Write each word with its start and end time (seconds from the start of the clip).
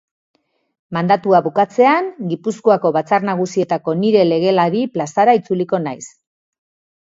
Mandatua 0.95 1.41
bukatzean 1.47 2.09
Gipuzkoako 2.31 2.91
Batzar 2.95 3.27
Nagusietako 3.29 3.95
nire 4.01 4.25
legelari 4.31 4.83
plazara 4.97 5.37
itzuliko 5.43 5.83
naiz. 5.87 6.03